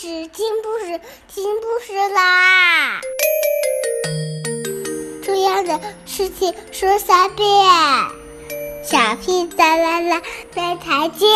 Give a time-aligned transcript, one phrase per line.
[0.00, 0.98] 事，听故事，
[1.28, 3.02] 听故事啦！
[5.22, 7.46] 重要的事情说三遍，
[8.82, 10.22] 小屁哒啦啦，
[10.54, 11.28] 明天见！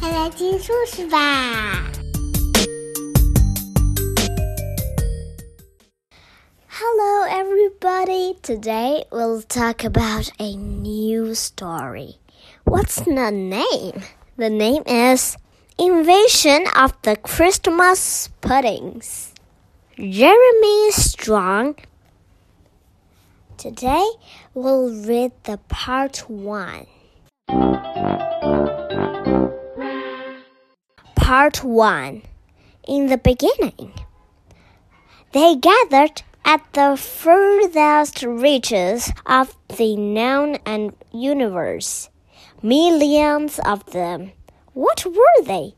[0.00, 1.84] 快来听故事吧！
[6.66, 8.34] Hello, everybody.
[8.42, 12.16] Today we'll talk about a new story.
[12.64, 14.02] What's the name?
[14.35, 15.37] The name is
[15.77, 19.31] Invasion of the Christmas Puddings.
[19.95, 21.75] Jeremy Strong.
[23.57, 24.03] Today
[24.55, 26.87] we'll read the part 1.
[31.15, 32.21] Part 1
[32.87, 33.93] In the beginning,
[35.31, 42.09] they gathered at the furthest reaches of the known and universe
[42.65, 44.31] Millions of them.
[44.71, 45.75] What were they?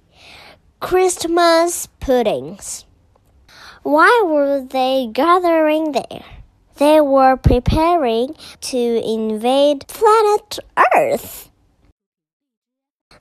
[0.80, 2.86] Christmas puddings.
[3.82, 6.24] Why were they gathering there?
[6.78, 10.60] They were preparing to invade planet
[10.96, 11.50] Earth.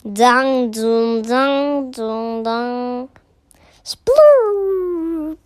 [0.02, 3.08] Dun dun dun dun dun.
[3.82, 5.38] Sploop.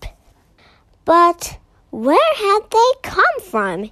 [1.05, 1.59] But
[1.91, 3.91] where had they come from?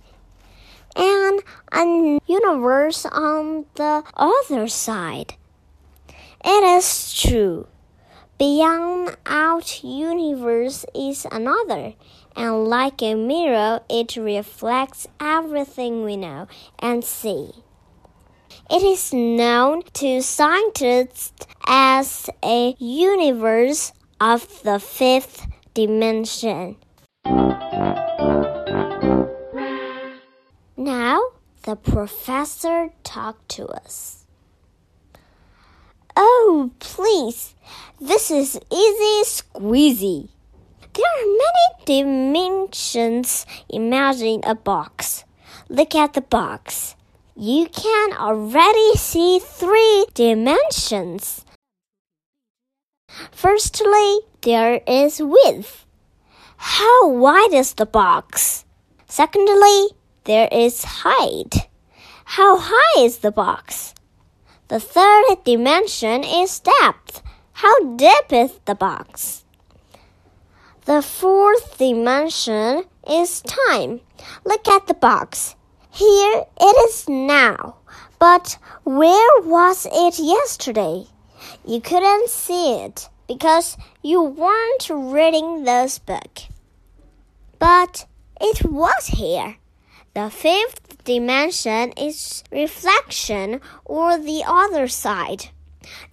[0.97, 5.35] And a universe on the other side.
[6.45, 7.67] It is true.
[8.39, 11.95] Beyond our universe is another,
[12.37, 16.47] and like a mirror, it reflects everything we know
[16.79, 17.51] and see.
[18.71, 26.77] It is known to scientists as a universe of the fifth dimension.
[30.87, 31.21] Now
[31.65, 34.23] the professor talked to us.
[36.17, 37.57] Oh, please,
[38.01, 40.29] this is easy squeezy.
[40.95, 43.47] There are many dimensions.
[43.69, 45.25] Imagine a box.
[45.69, 46.95] Look at the box.
[47.35, 51.45] You can already see three dimensions.
[53.33, 55.85] Firstly, there is width.
[56.59, 58.65] How wide is the box?
[59.09, 59.97] Secondly,
[60.27, 61.69] there is height.
[62.25, 63.95] How high is the box?
[64.69, 67.23] The third dimension is depth.
[67.53, 69.45] How deep is the box?
[70.85, 74.01] The fourth dimension is time.
[74.45, 75.55] Look at the box.
[75.91, 77.77] Here it is now.
[78.19, 81.07] But where was it yesterday?
[81.65, 86.41] You couldn't see it because you weren't reading this book.
[87.59, 88.07] But
[88.41, 89.57] it was here.
[90.17, 95.51] The fifth dimension is reflection or the other side.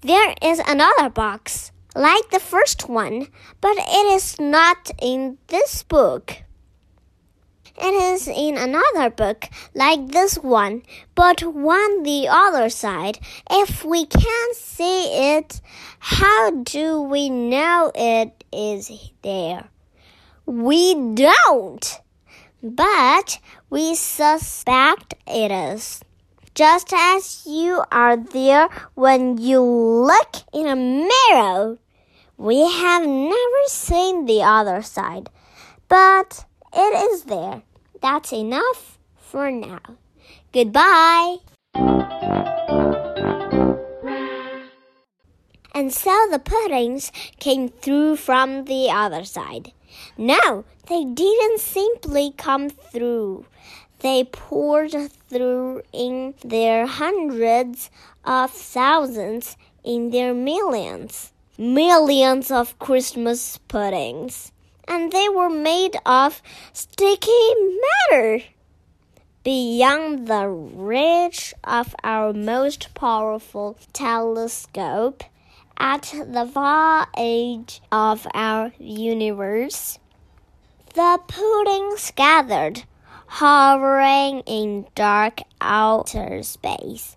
[0.02, 3.28] There is another box, like the first one,
[3.62, 6.36] but it is not in this book.
[7.78, 10.84] It is in another book, like this one,
[11.16, 13.20] but on the other side.
[13.50, 15.62] If we can't see it,
[16.00, 19.70] how do we know it is there?
[20.46, 22.03] We don't
[22.64, 26.02] but we suspect it is.
[26.56, 31.78] Just as you are there when you look in a mirror.
[32.38, 35.30] We have never seen the other side,
[35.88, 37.62] but it is there.
[38.02, 39.82] That's enough for now.
[40.52, 41.38] Goodbye.
[45.76, 49.72] And so the puddings came through from the other side.
[50.18, 53.46] No, they didn't simply come through.
[54.00, 54.92] They poured
[55.30, 57.90] through in their hundreds
[58.26, 61.32] of thousands, in their millions.
[61.58, 64.52] Millions of Christmas puddings.
[64.88, 66.42] And they were made of
[66.74, 67.54] sticky
[68.12, 68.44] matter.
[69.44, 75.24] Beyond the reach of our most powerful telescope,
[75.78, 80.00] at the far edge of our universe,
[80.94, 82.84] the puddings gathered,
[83.28, 87.16] hovering in dark outer space.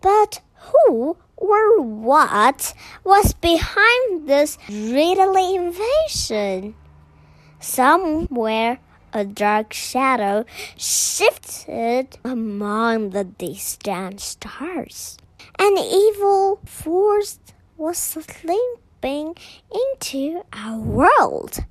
[0.00, 2.74] But who or what
[3.04, 6.74] was behind this dreadly invasion?
[7.60, 8.78] Somewhere
[9.12, 10.44] a dark shadow
[10.76, 15.16] shifted among the distant stars.
[15.58, 17.38] An evil force
[17.76, 19.34] was slipping
[19.72, 21.64] into our world,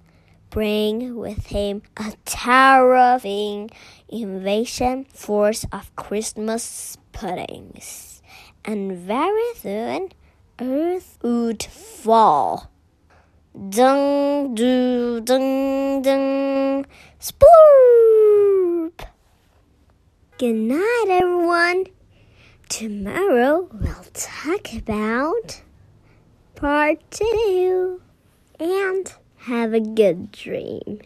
[0.49, 3.69] bringing with him a terrifying
[4.09, 8.21] invasion force of Christmas puddings.
[8.65, 10.09] and very soon
[10.59, 12.71] Earth would fall.
[13.69, 16.85] Dung, do, dung, dung,
[17.19, 19.07] splurp.
[20.37, 21.94] Good night, everyone.
[22.69, 25.61] Tomorrow we'll talk about
[26.55, 28.01] part two
[28.59, 31.01] and have a good dream.